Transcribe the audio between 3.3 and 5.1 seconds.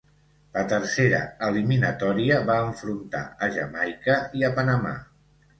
a Jamaica i a Panamà.